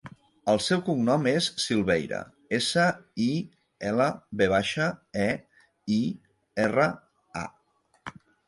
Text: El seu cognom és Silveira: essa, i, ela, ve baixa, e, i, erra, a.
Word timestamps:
El 0.51 0.59
seu 0.67 0.79
cognom 0.85 1.27
és 1.31 1.49
Silveira: 1.63 2.21
essa, 2.59 2.87
i, 3.27 3.29
ela, 3.91 4.09
ve 4.41 4.49
baixa, 4.55 4.89
e, 5.29 5.29
i, 6.01 6.03
erra, 6.65 6.89
a. 7.45 7.49